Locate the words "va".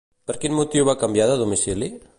0.89-0.97